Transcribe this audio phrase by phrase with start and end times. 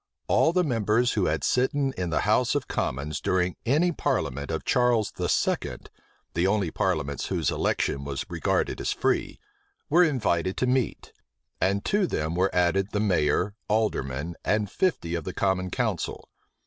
[0.27, 4.65] All the members who had sitten in the house of commons during any parliament of
[4.65, 5.27] Charles II.,
[6.33, 9.37] (the only parliaments whose election was regarded as free,)
[9.91, 11.13] were invited to meet;
[11.61, 16.27] and to them were added the mayor, aldermen, and fifty of the common council.